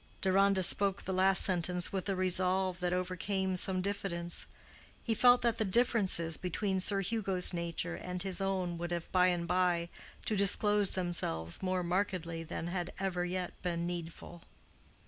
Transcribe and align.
Deronda 0.19 0.63
spoke 0.63 1.03
the 1.03 1.13
last 1.13 1.43
sentence 1.43 1.93
with 1.93 2.09
a 2.09 2.15
resolve 2.15 2.79
that 2.79 2.91
overcame 2.91 3.55
some 3.55 3.81
diffidence. 3.81 4.47
He 5.03 5.13
felt 5.13 5.43
that 5.43 5.59
the 5.59 5.63
differences 5.63 6.37
between 6.37 6.81
Sir 6.81 7.01
Hugo's 7.01 7.53
nature 7.53 7.93
and 7.93 8.23
his 8.23 8.41
own 8.41 8.79
would 8.79 8.89
have, 8.89 9.11
by 9.11 9.27
and 9.27 9.47
by, 9.47 9.89
to 10.25 10.35
disclose 10.35 10.89
themselves 10.93 11.61
more 11.61 11.83
markedly 11.83 12.41
than 12.41 12.65
had 12.65 12.91
ever 12.97 13.25
yet 13.25 13.53
been 13.61 13.85
needful. 13.85 14.41